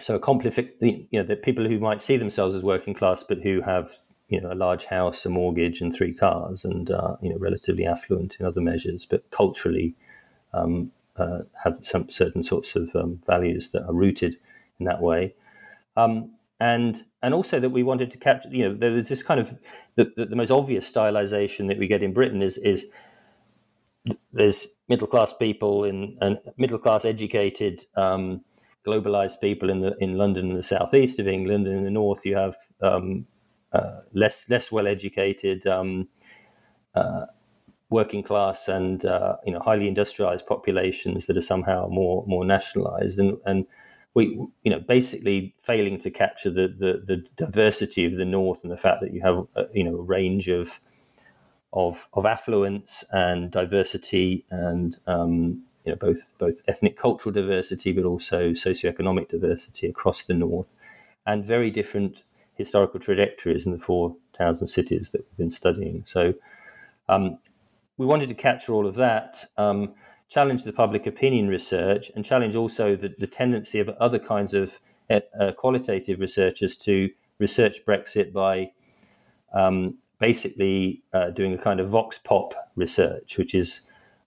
[0.01, 3.39] so a compli- you know, the people who might see themselves as working class, but
[3.39, 3.97] who have
[4.31, 7.85] you know a large house, a mortgage, and three cars, and uh, you know relatively
[7.85, 9.93] affluent in other measures, but culturally
[10.53, 14.37] um, uh, have some certain sorts of um, values that are rooted
[14.79, 15.35] in that way.
[15.97, 19.39] Um, and and also that we wanted to capture, you know, there was this kind
[19.39, 19.59] of
[19.95, 22.87] the, the, the most obvious stylization that we get in Britain is is
[24.31, 28.41] there's middle class people in and middle class educated um,
[28.87, 32.25] globalized people in the in London and the southeast of England, and in the north
[32.25, 33.25] you have um,
[34.13, 36.10] less less well educated, um,
[36.95, 37.25] uh,
[37.89, 43.19] working class, and uh, you know highly industrialized populations that are somehow more more nationalized,
[43.19, 43.65] and and
[44.13, 44.25] we
[44.63, 48.77] you know basically failing to capture the, the the, diversity of the north and the
[48.77, 50.79] fact that you have a, you know a range of
[51.73, 58.05] of of affluence and diversity and um, you know both both ethnic cultural diversity but
[58.05, 60.75] also socioeconomic diversity across the north
[61.25, 62.23] and very different
[62.62, 66.04] historical trajectories in the four towns and cities that we've been studying.
[66.06, 66.34] So
[67.10, 67.39] um,
[67.97, 69.93] we wanted to capture all of that, um,
[70.30, 74.80] challenge the public opinion research, and challenge also the, the tendency of other kinds of
[75.10, 78.71] uh, uh qualitative researchers to research Brexit by
[79.54, 83.82] um, basically uh, doing a kind of vox pop research, which is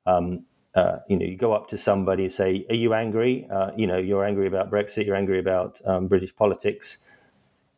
[0.07, 0.45] um,
[0.75, 3.47] uh, you know, you go up to somebody and say, "Are you angry?
[3.51, 5.07] Uh, you know, you're angry about Brexit.
[5.07, 6.99] You're angry about um, British politics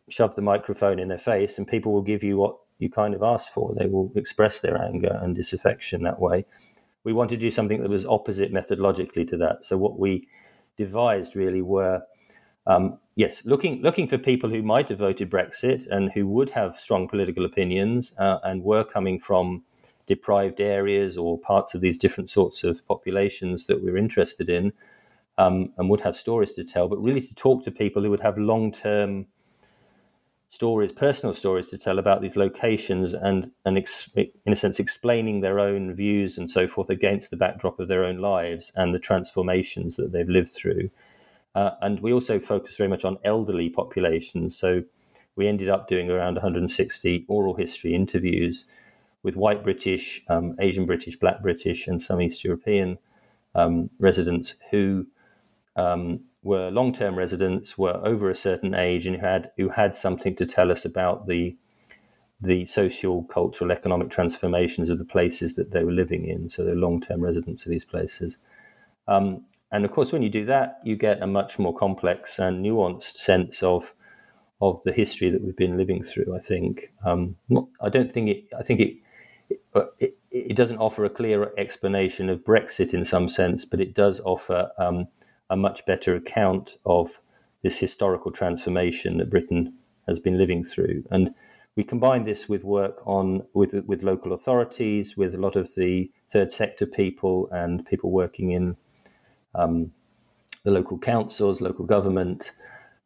[0.08, 3.22] shove the microphone in their face, and people will give you what you kind of
[3.22, 3.74] asked for.
[3.74, 6.44] They will express their anger and disaffection that way.
[7.04, 9.64] We wanted to do something that was opposite methodologically to that.
[9.64, 10.28] So what we
[10.76, 12.02] devised really were,
[12.66, 16.76] um, yes, looking looking for people who might have voted Brexit and who would have
[16.76, 19.62] strong political opinions uh, and were coming from
[20.06, 24.72] deprived areas or parts of these different sorts of populations that we're interested in,
[25.38, 26.88] um, and would have stories to tell.
[26.88, 29.26] But really to talk to people who would have long term
[30.56, 35.40] stories, personal stories to tell about these locations, and and ex- in a sense explaining
[35.40, 38.98] their own views and so forth against the backdrop of their own lives and the
[38.98, 40.88] transformations that they've lived through.
[41.54, 44.58] Uh, and we also focus very much on elderly populations.
[44.58, 44.82] So
[45.36, 48.64] we ended up doing around 160 oral history interviews
[49.22, 52.98] with white British, um, Asian British, Black British, and some East European
[53.54, 55.06] um, residents who
[55.76, 60.36] um, were long-term residents, were over a certain age, and who had who had something
[60.36, 61.56] to tell us about the
[62.40, 66.48] the social, cultural, economic transformations of the places that they were living in.
[66.48, 68.36] So they're long-term residents of these places.
[69.08, 72.64] Um, and of course, when you do that, you get a much more complex and
[72.64, 73.92] nuanced sense of
[74.60, 76.34] of the history that we've been living through.
[76.34, 76.92] I think.
[77.04, 77.36] Um,
[77.80, 78.44] I don't think it.
[78.58, 78.96] I think it
[79.98, 84.20] it, it, doesn't offer a clear explanation of Brexit in some sense, but it does
[84.20, 85.06] offer um,
[85.48, 87.20] a much better account of
[87.62, 89.74] this historical transformation that Britain
[90.06, 91.04] has been living through.
[91.10, 91.34] And
[91.74, 96.10] we combined this with work on with with local authorities, with a lot of the
[96.30, 98.76] third sector people and people working in
[99.54, 99.92] um,
[100.64, 102.52] the local councils, local government,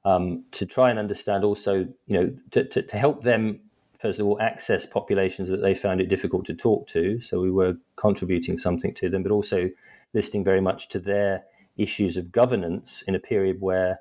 [0.05, 3.61] um, to try and understand also, you know, to, to, to, help them
[3.99, 7.21] first of all access populations that they found it difficult to talk to.
[7.21, 9.71] So we were contributing something to them, but also
[10.15, 11.45] listening very much to their
[11.77, 14.01] issues of governance in a period where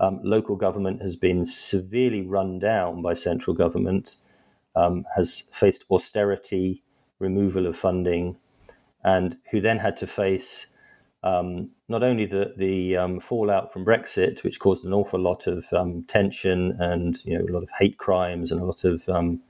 [0.00, 4.16] um, local government has been severely run down by central government,
[4.76, 6.82] um, has faced austerity,
[7.18, 8.36] removal of funding,
[9.04, 10.68] and who then had to face
[11.24, 15.66] um, not only the the um, fallout from Brexit, which caused an awful lot of
[15.72, 19.40] um, tension and you know a lot of hate crimes and a lot of um,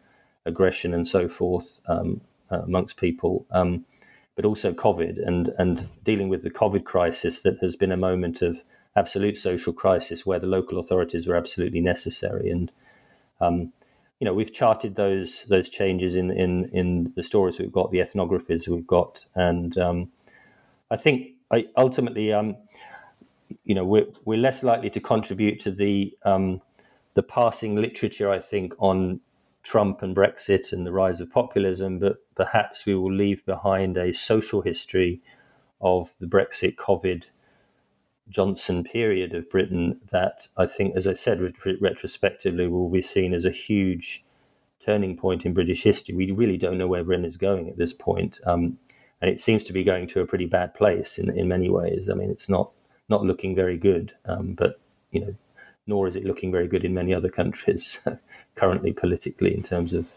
[0.47, 1.81] aggression and so forth
[2.51, 3.47] amongst people
[4.39, 8.41] but also COVID and, and dealing with the COVID crisis that has been a moment
[8.41, 8.63] of
[8.95, 12.49] absolute social crisis where the local authorities were absolutely necessary.
[12.49, 12.71] And
[13.41, 13.73] um,
[14.21, 17.99] you know we've charted those those changes in in in the stories we've got, the
[17.99, 20.13] ethnographies we've got, and um,
[20.89, 22.55] I think I, ultimately, um,
[23.65, 26.63] you know, we're we're less likely to contribute to the um,
[27.15, 29.19] the passing literature, I think, on
[29.63, 34.13] Trump and Brexit and the rise of populism, but perhaps we will leave behind a
[34.13, 35.21] social history
[35.81, 37.27] of the Brexit, COVID,
[38.29, 41.41] Johnson period of Britain that I think, as I said,
[41.81, 44.25] retrospectively will be seen as a huge
[44.81, 46.15] turning point in British history.
[46.15, 48.41] We really don't know where Britain is going at this point.
[48.45, 48.79] Um,
[49.21, 52.09] and it seems to be going to a pretty bad place in, in many ways.
[52.09, 52.71] I mean, it's not
[53.09, 54.79] not looking very good, um, but
[55.11, 55.35] you know,
[55.89, 58.01] nor is it looking very good in many other countries
[58.55, 60.15] currently politically in terms of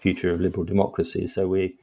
[0.00, 1.26] future of liberal democracy.
[1.26, 1.74] So we,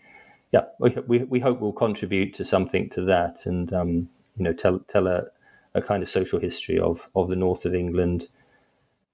[0.52, 4.80] yeah, we, we, hope we'll contribute to something to that, and um, you know, tell
[4.88, 5.26] tell a,
[5.74, 8.30] a kind of social history of of the north of England,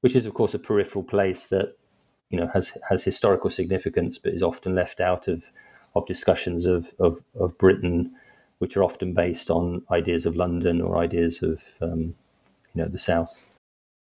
[0.01, 1.77] which is of course a peripheral place that
[2.29, 5.51] you know has has historical significance, but is often left out of
[5.95, 8.11] of discussions of, of, of Britain,
[8.59, 12.15] which are often based on ideas of London or ideas of um,
[12.73, 13.43] you know the South.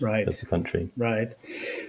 [0.00, 0.26] Right.
[0.26, 0.90] That's the country.
[0.96, 1.32] Right.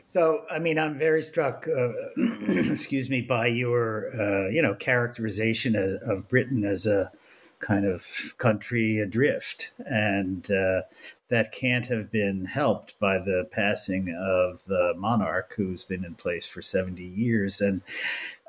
[0.05, 5.75] So, I mean, I'm very struck, uh, excuse me, by your, uh, you know, characterization
[5.75, 7.12] of, of Britain as a
[7.59, 8.07] kind of
[8.38, 9.71] country adrift.
[9.85, 10.81] And uh,
[11.27, 16.47] that can't have been helped by the passing of the monarch who's been in place
[16.47, 17.62] for 70 years.
[17.62, 17.81] And,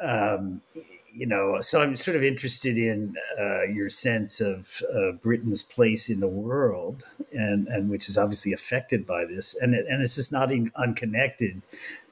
[0.01, 0.63] um,
[1.13, 6.09] you know, so I'm sort of interested in uh, your sense of uh, Britain's place
[6.09, 10.31] in the world, and and which is obviously affected by this, and and this is
[10.31, 11.63] not in, unconnected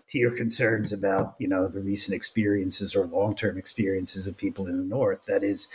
[0.08, 4.66] to your concerns about you know the recent experiences or long term experiences of people
[4.66, 5.22] in the North.
[5.26, 5.68] That is,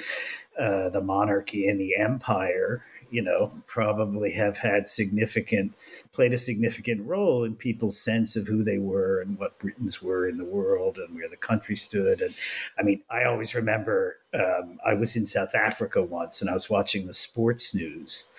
[0.59, 5.71] uh, the monarchy and the empire you know, probably have had significant,
[6.13, 10.27] played a significant role in people's sense of who they were and what Britons were
[10.27, 12.21] in the world and where the country stood.
[12.21, 12.33] And
[12.79, 16.71] I mean, I always remember um, I was in South Africa once and I was
[16.71, 18.29] watching the sports news.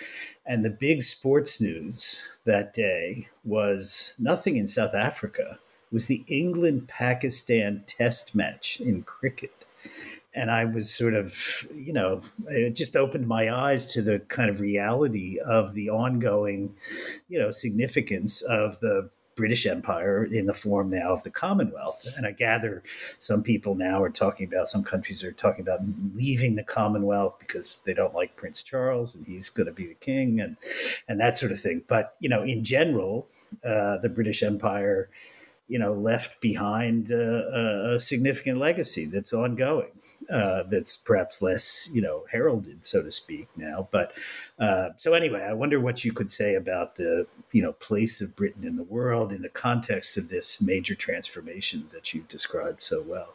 [0.44, 5.60] And the big sports news that day was nothing in South Africa.
[5.86, 9.63] It was the England Pakistan test match in cricket
[10.34, 14.50] and I was sort of, you know, it just opened my eyes to the kind
[14.50, 16.74] of reality of the ongoing,
[17.28, 22.06] you know, significance of the British Empire in the form now of the Commonwealth.
[22.16, 22.82] And I gather
[23.18, 25.80] some people now are talking about, some countries are talking about
[26.14, 29.94] leaving the Commonwealth because they don't like Prince Charles and he's going to be the
[29.94, 30.56] king and,
[31.08, 31.82] and that sort of thing.
[31.88, 33.26] But, you know, in general,
[33.64, 35.08] uh, the British Empire,
[35.68, 39.92] you know, left behind uh, a, a significant legacy that's ongoing
[40.30, 43.88] uh, that's perhaps less, you know, heralded, so to speak, now.
[43.90, 44.12] But
[44.58, 48.36] uh, so anyway, I wonder what you could say about the, you know, place of
[48.36, 53.02] Britain in the world in the context of this major transformation that you've described so
[53.02, 53.34] well.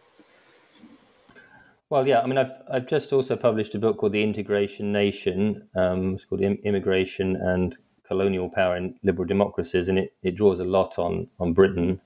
[1.90, 5.68] Well, yeah, I mean, I've I've just also published a book called The Integration Nation.
[5.76, 7.76] Um, it's called Immigration and
[8.08, 12.00] Colonial Power in Liberal Democracies, and it, it draws a lot on on Britain,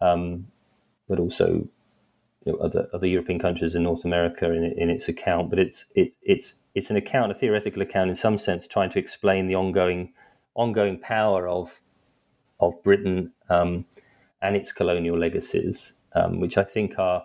[0.00, 0.46] um,
[1.08, 1.68] but also
[2.44, 5.86] you know, other other European countries in North America in, in its account, but it's
[5.94, 9.54] it, it's it's an account, a theoretical account in some sense, trying to explain the
[9.54, 10.12] ongoing
[10.54, 11.80] ongoing power of
[12.58, 13.86] of Britain um,
[14.42, 17.24] and its colonial legacies, um, which I think are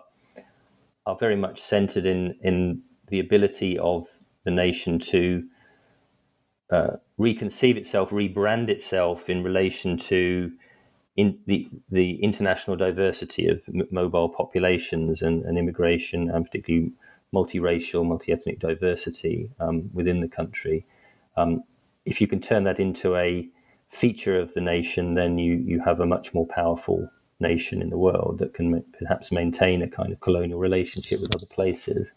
[1.06, 4.06] are very much centered in in the ability of
[4.44, 5.44] the nation to
[6.70, 10.52] uh, reconceive itself, rebrand itself in relation to
[11.16, 16.92] in the the international diversity of m- mobile populations and, and, immigration, and particularly
[17.34, 20.86] multiracial, multi-ethnic diversity um, within the country.
[21.36, 21.64] Um,
[22.04, 23.48] if you can turn that into a
[23.88, 27.08] feature of the nation, then you you have a much more powerful
[27.40, 31.46] nation in the world that can perhaps maintain a kind of colonial relationship with other
[31.46, 32.12] places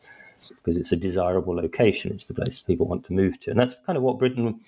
[0.50, 2.12] because it's a desirable location.
[2.14, 4.60] It's the place people want to move to, and that's kind of what Britain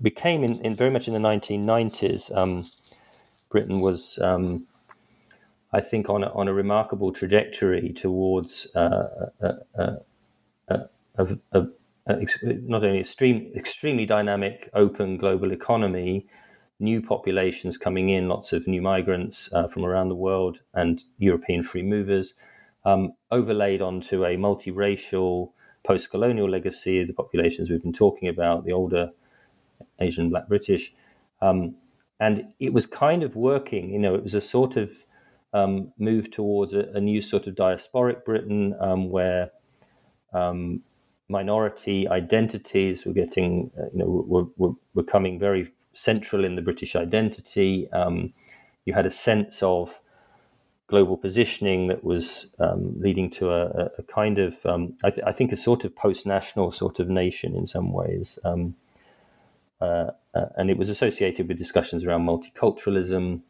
[0.00, 2.34] became in, in very much in the 1990s.
[2.36, 2.66] Um,
[3.52, 4.66] Britain was, um,
[5.72, 9.98] I think, on a, on a remarkable trajectory towards uh, a,
[11.16, 11.66] a, a,
[12.06, 16.26] not only extreme, extremely dynamic, open global economy,
[16.80, 21.62] new populations coming in, lots of new migrants uh, from around the world, and European
[21.62, 22.34] free movers,
[22.84, 25.52] um, overlaid onto a multiracial
[25.84, 29.10] post colonial legacy of the populations we've been talking about, the older
[30.00, 30.92] Asian Black British.
[31.40, 31.76] Um,
[32.22, 35.04] and it was kind of working, you know, it was a sort of
[35.52, 39.50] um, move towards a, a, new sort of diasporic Britain um, where
[40.32, 40.82] um,
[41.28, 46.62] minority identities were getting, uh, you know, were, were, were, becoming very central in the
[46.62, 47.90] British identity.
[47.90, 48.32] Um,
[48.84, 50.00] you had a sense of
[50.86, 55.32] global positioning that was um, leading to a, a kind of, um, I, th- I,
[55.32, 58.38] think, a sort of post-national sort of nation in some ways.
[60.56, 63.40] And it was associated with discussions around multiculturalism,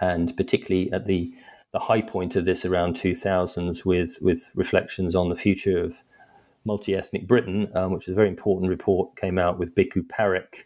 [0.00, 1.34] and particularly at the
[1.72, 5.96] the high point of this around 2000s with with reflections on the future of
[6.64, 10.64] multi-ethnic Britain, um, which is a very important report, came out with Bhikhu Parekh,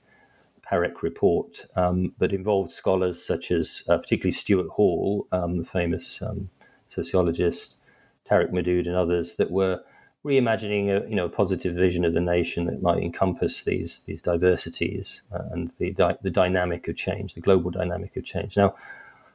[0.66, 6.22] Parekh report, um, but involved scholars such as uh, particularly Stuart Hall, um, the famous
[6.22, 6.48] um,
[6.88, 7.76] sociologist,
[8.24, 9.80] Tariq Modood, and others that were
[10.24, 15.22] reimagining a you know positive vision of the nation that might encompass these these diversities
[15.32, 18.56] uh, and the di- the dynamic of change, the global dynamic of change.
[18.56, 18.74] Now,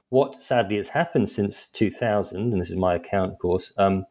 [0.09, 4.05] what sadly has happened since 2000, and this is my account, of course, um,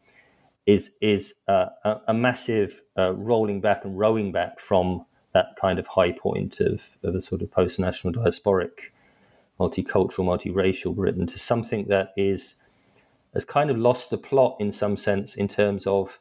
[0.67, 5.79] is is uh, a, a, massive uh, rolling back and rowing back from that kind
[5.79, 8.91] of high point of, of a sort of post-national diasporic,
[9.59, 12.57] multicultural, multiracial Britain to something that is
[13.33, 16.21] has kind of lost the plot in some sense in terms of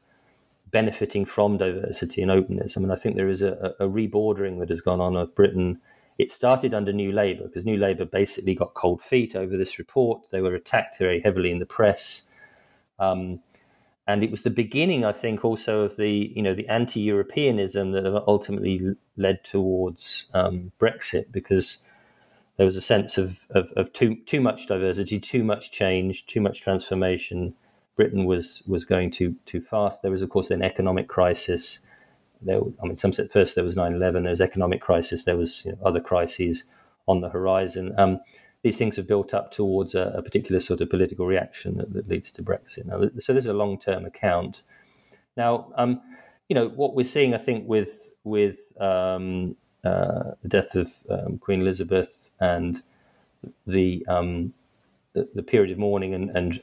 [0.73, 2.75] benefiting from diversity and openness.
[2.75, 5.79] I mean, I think there is a, a rebordering that has gone on of Britain.
[6.17, 10.29] It started under New Labour because New Labour basically got cold feet over this report.
[10.31, 12.23] They were attacked very heavily in the press.
[12.99, 13.39] Um,
[14.07, 18.05] and it was the beginning, I think, also of the you know the anti-Europeanism that
[18.27, 21.85] ultimately led towards um, Brexit, because
[22.57, 26.41] there was a sense of, of, of too too much diversity, too much change, too
[26.41, 27.55] much transformation.
[27.95, 30.01] Britain was was going too too fast.
[30.01, 31.79] There was, of course, an economic crisis.
[32.41, 35.65] There, I mean, some said first there was 9-11, there was economic crisis, there was
[35.65, 36.65] you know, other crises
[37.07, 37.93] on the horizon.
[37.97, 38.19] Um,
[38.63, 42.09] these things have built up towards a, a particular sort of political reaction that, that,
[42.09, 42.85] leads to Brexit.
[42.85, 44.61] Now, so is a long term account.
[45.37, 46.01] Now, um,
[46.49, 51.37] you know what we're seeing, I think, with with um, uh, the death of um,
[51.37, 52.81] Queen Elizabeth and
[53.67, 54.53] the, um,
[55.11, 56.61] the, the period of mourning and, and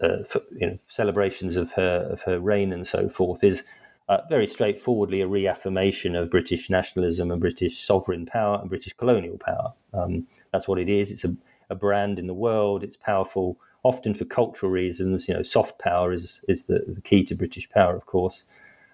[0.00, 0.18] uh,
[0.52, 3.64] you know, celebrations of her of her reign and so forth is
[4.08, 9.38] uh, very straightforwardly a reaffirmation of British nationalism and British sovereign power and British colonial
[9.38, 9.72] power.
[9.92, 11.10] Um, that's what it is.
[11.10, 11.36] It's a,
[11.70, 12.84] a, brand in the world.
[12.84, 15.28] It's powerful, often for cultural reasons.
[15.28, 18.44] You know, soft power is is the, the key to British power, of course.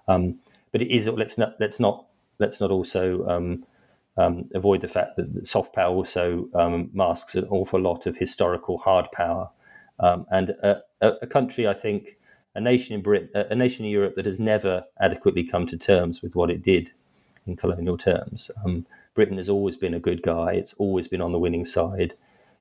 [0.08, 0.38] Um,
[0.70, 1.06] but it is.
[1.06, 2.06] Let's not let's not
[2.38, 3.66] let's not also um,
[4.16, 8.78] um avoid the fact that soft power also um, masks an awful lot of historical
[8.78, 9.50] hard power.
[10.02, 12.18] Um, and a, a country, I think
[12.54, 16.20] a nation in Brit, a nation in Europe that has never adequately come to terms
[16.22, 16.90] with what it did
[17.46, 18.50] in colonial terms.
[18.64, 20.52] Um, Britain has always been a good guy.
[20.52, 22.14] It's always been on the winning side.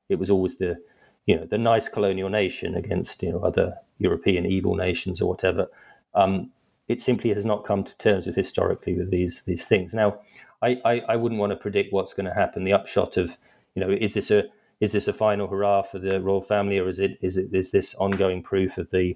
[0.08, 0.78] It was always the,
[1.26, 5.68] you know, the nice colonial nation against you know other European evil nations or whatever.
[6.14, 6.52] Um,
[6.88, 9.94] it simply has not come to terms with historically with these these things.
[9.94, 10.20] Now,
[10.62, 12.64] I, I, I wouldn't want to predict what's going to happen.
[12.64, 13.38] The upshot of,
[13.76, 14.46] you know, is this a
[14.82, 17.72] is this a final hurrah for the royal family, or is it is it is
[17.72, 19.16] this ongoing proof of the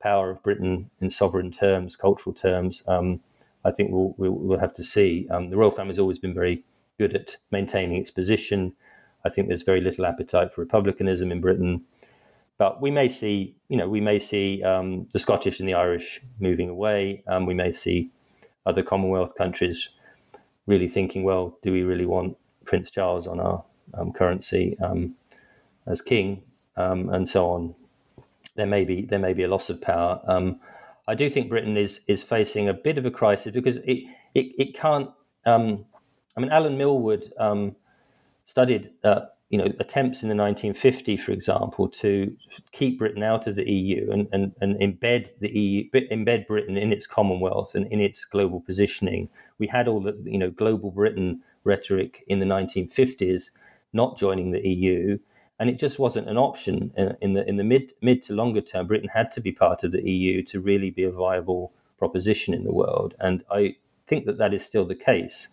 [0.00, 3.20] power of Britain in sovereign terms, cultural terms, um,
[3.64, 5.28] I think we'll, we'll, we'll, have to see.
[5.30, 6.64] Um, the royal family has always been very
[6.98, 8.74] good at maintaining its position.
[9.24, 11.84] I think there's very little appetite for republicanism in Britain,
[12.58, 16.20] but we may see, you know, we may see um, the Scottish and the Irish
[16.40, 17.22] moving away.
[17.28, 18.10] Um, we may see
[18.66, 19.90] other Commonwealth countries
[20.66, 23.64] really thinking, well, do we really want Prince Charles on our
[24.14, 25.16] currency um,
[25.86, 26.42] as king,
[26.76, 27.74] and so on
[28.54, 30.20] there may be there may be a loss of power.
[30.26, 30.60] Um,
[31.08, 34.04] I do think Britain is is facing a bit of a crisis because it
[34.34, 35.10] it, it can't.
[35.44, 35.86] Um,
[36.36, 37.76] I mean, Alan Milward um,
[38.44, 42.36] studied uh, you know attempts in the 1950s, for example, to
[42.72, 46.92] keep Britain out of the EU and, and, and embed the EU embed Britain in
[46.92, 49.28] its Commonwealth and in its global positioning.
[49.58, 53.50] We had all the you know global Britain rhetoric in the 1950s,
[53.92, 55.18] not joining the EU
[55.62, 58.60] and it just wasn't an option in, in, the in the mid mid to longer
[58.60, 58.88] term.
[58.88, 62.64] Britain had to be part of the EU to really be a viable proposition in
[62.64, 63.76] the world, and I
[64.08, 65.48] think that that is still the case.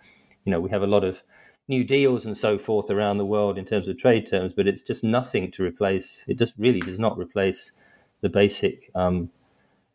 [0.45, 1.21] You know, we have a lot of
[1.67, 4.81] new deals and so forth around the world in terms of trade terms, but it's
[4.81, 6.25] just nothing to replace.
[6.27, 7.73] It just really does not replace
[8.21, 9.29] the basic um,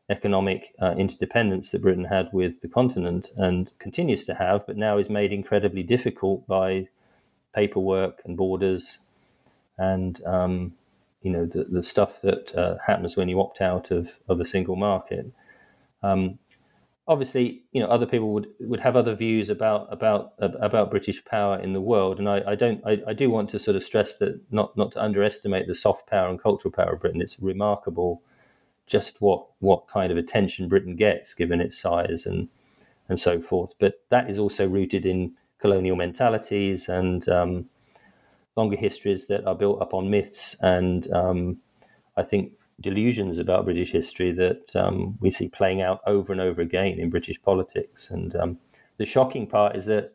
[0.09, 4.97] economic uh, interdependence that Britain had with the continent and continues to have, but now
[4.97, 6.86] is made incredibly difficult by
[7.55, 9.00] paperwork and borders,
[9.78, 10.74] and um,
[11.22, 14.46] you know the, the stuff that uh, happens when you opt out of, of a
[14.46, 15.32] single market.
[16.02, 16.38] Um,
[17.07, 21.59] obviously, you know, other people would, would have other views about about about British power
[21.59, 22.82] in the world, and I, I don't.
[22.86, 26.09] I, I, do want to sort of stress that not not to underestimate the soft
[26.09, 27.20] power and cultural power of Britain.
[27.20, 28.22] It's remarkable
[28.86, 32.48] just what what kind of attention Britain gets given its size and
[33.09, 33.74] and so forth.
[33.78, 35.34] But that is also rooted in
[35.65, 37.65] colonial mentalities and um,
[38.55, 41.57] longer histories that are built up on myths and um,
[42.19, 46.61] I think delusions about British history that um, we see playing out over and over
[46.61, 48.11] again in British politics.
[48.11, 48.59] And um,
[48.99, 50.12] the shocking part is that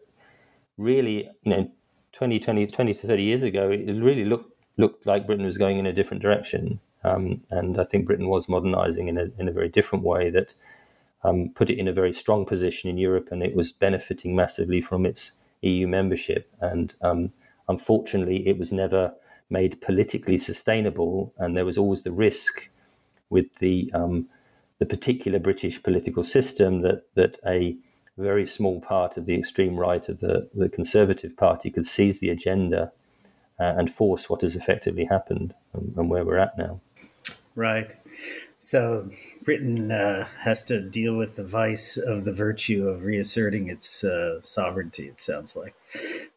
[0.78, 1.72] really, you know,
[2.12, 5.80] 20, 20, 20 to 30 years ago, it really looked looked like Britain was going
[5.80, 6.80] in a different direction.
[7.04, 10.54] Um, and I think Britain was modernizing in a, in a very different way that
[11.24, 14.82] um, put it in a very strong position in Europe and it was benefiting massively
[14.82, 16.50] from its EU membership.
[16.62, 17.32] And um,
[17.68, 19.14] unfortunately, it was never
[19.50, 22.70] made politically sustainable, and there was always the risk
[23.30, 24.28] with the um,
[24.78, 27.78] the particular British political system that that a
[28.18, 32.30] very small part of the extreme right of the, the Conservative Party could seize the
[32.30, 32.92] agenda
[33.60, 36.82] uh, and force what has effectively happened and, and where we're at now.
[37.56, 37.96] Right.
[38.60, 39.10] So
[39.44, 44.42] Britain uh, has to deal with the vice of the virtue of reasserting its uh,
[44.42, 45.08] sovereignty.
[45.08, 45.74] It sounds like,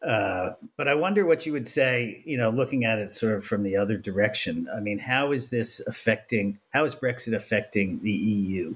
[0.01, 2.21] uh, but I wonder what you would say.
[2.25, 4.69] You know, looking at it sort of from the other direction.
[4.73, 6.59] I mean, how is this affecting?
[6.71, 8.75] How is Brexit affecting the EU?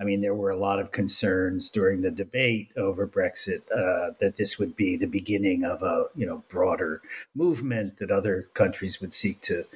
[0.00, 4.36] I mean, there were a lot of concerns during the debate over Brexit uh, that
[4.36, 7.02] this would be the beginning of a you know broader
[7.34, 9.66] movement that other countries would seek to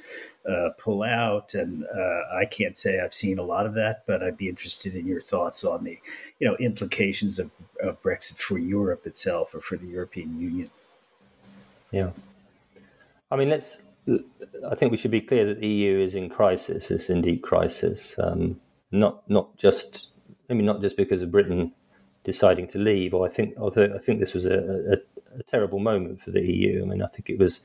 [0.49, 1.53] uh, pull out.
[1.53, 4.95] And uh, I can't say I've seen a lot of that, but I'd be interested
[4.95, 5.99] in your thoughts on the
[6.39, 10.69] you know implications of, of Brexit for Europe itself or for the European Union.
[11.91, 12.11] Yeah,
[13.31, 13.83] I mean, let's.
[14.69, 16.91] I think we should be clear that the EU is in crisis.
[16.91, 18.13] It's in deep crisis.
[18.19, 20.09] Um, not not just
[20.49, 21.73] I mean, not just because of Britain
[22.23, 24.57] deciding to leave, or I think, although I think this was a,
[24.93, 26.83] a, a, terrible moment for the EU.
[26.83, 27.61] I mean, I think it was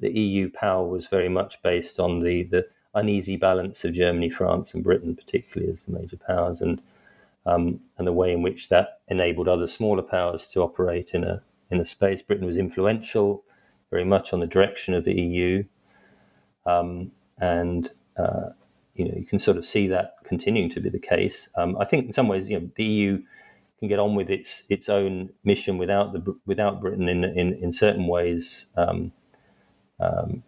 [0.00, 4.72] the EU power was very much based on the the uneasy balance of Germany, France,
[4.72, 6.82] and Britain, particularly as the major powers, and
[7.44, 11.42] um, and the way in which that enabled other smaller powers to operate in a
[11.70, 12.22] in a space.
[12.22, 13.44] Britain was influential,
[13.90, 15.64] very much on the direction of the EU,
[16.64, 18.50] um, and uh,
[18.94, 21.48] you know, you can sort of see that continuing to be the case.
[21.56, 23.22] Um, I think in some ways, you know, the EU
[23.78, 27.72] can get on with its its own mission without the without Britain in in, in
[27.72, 28.66] certain ways.
[28.76, 29.12] Um,
[30.00, 30.42] um,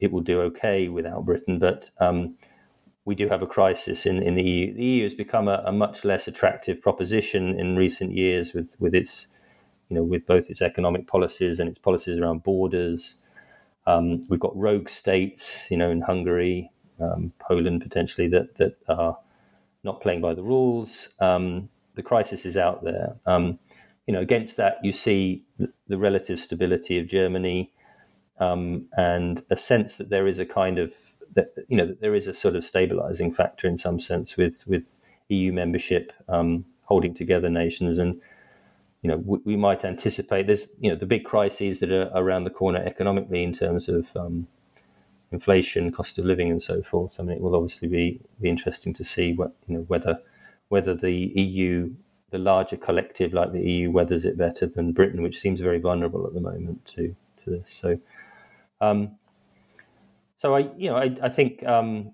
[0.00, 2.36] it will do okay without Britain, but um,
[3.04, 4.74] we do have a crisis in, in the EU.
[4.74, 8.94] The EU has become a, a, much less attractive proposition in recent years with, with
[8.94, 9.28] its,
[9.88, 13.16] you know, with both its economic policies and its policies around borders.
[13.86, 16.70] Um, we've got rogue states, you know, in Hungary,
[17.00, 19.18] um, Poland potentially that that are
[19.82, 21.08] not playing by the rules.
[21.18, 23.16] Um, the crisis is out there.
[23.26, 23.58] Um,
[24.06, 27.72] you know, against that, you see the, the relative stability of Germany
[28.38, 30.92] um, and a sense that there is a kind of
[31.34, 34.64] that you know that there is a sort of stabilizing factor in some sense with
[34.66, 34.96] with
[35.28, 38.20] EU membership um, holding together nations and
[39.02, 42.44] you know, we, we, might anticipate there's, you know, the big crises that are around
[42.44, 44.46] the corner economically in terms of um,
[45.32, 47.18] inflation, cost of living, and so forth.
[47.18, 50.20] I mean, it will obviously be be interesting to see what you know whether
[50.68, 51.92] whether the EU,
[52.30, 56.24] the larger collective like the EU, weathers it better than Britain, which seems very vulnerable
[56.26, 57.72] at the moment to to this.
[57.72, 57.98] So,
[58.82, 59.12] um,
[60.36, 62.12] so I you know I, I think um,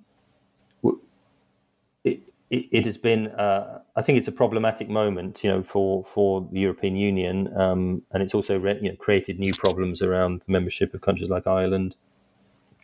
[2.04, 6.04] it, it, it has been uh, I think it's a problematic moment you know for
[6.04, 10.42] for the European Union, um, and it's also re- you know, created new problems around
[10.46, 11.96] the membership of countries like Ireland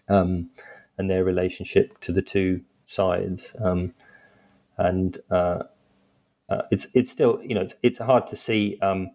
[0.09, 0.51] um,
[0.99, 3.55] and their relationship to the two sides.
[3.63, 3.95] Um,
[4.77, 5.65] and uh,
[6.49, 9.11] uh, it's it's still you know it's it's hard to see um,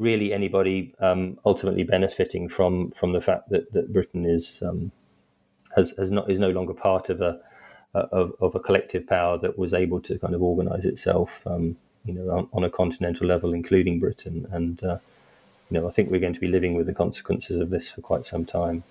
[0.00, 4.90] really anybody um, ultimately benefiting from from the fact that, that Britain is um,
[5.76, 7.40] has has not is no longer part of a
[7.94, 12.14] of, of a collective power that was able to kind of organise itself, um, you
[12.14, 14.46] know, on, on, a continental level, including Britain.
[14.52, 14.98] And uh,
[15.68, 18.00] you know, I think we're going to be living with the consequences of this for
[18.00, 18.84] quite some time.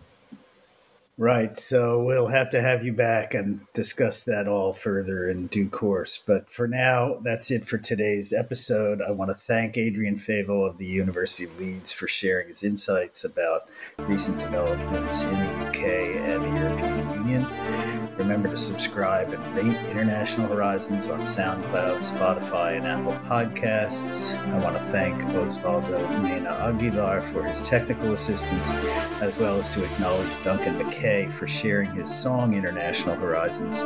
[1.20, 1.58] Right.
[1.58, 6.18] So we'll have to have you back and discuss that all further in due course.
[6.18, 9.02] But for now, that's it for today's episode.
[9.02, 13.26] I want to thank Adrian Favell of the University of Leeds for sharing his insights
[13.26, 13.64] about
[13.98, 15.84] recent developments in the UK
[16.24, 17.89] and the European Union.
[18.20, 24.38] Remember to subscribe and rate International Horizons on SoundCloud, Spotify, and Apple Podcasts.
[24.38, 28.74] I want to thank Osvaldo Mena Aguilar for his technical assistance,
[29.22, 33.84] as well as to acknowledge Duncan McKay for sharing his song International Horizons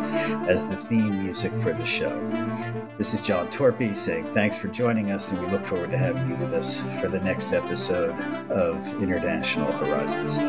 [0.50, 2.20] as the theme music for the show.
[2.98, 6.28] This is John Torpey saying thanks for joining us, and we look forward to having
[6.28, 8.20] you with us for the next episode
[8.50, 10.40] of International Horizons.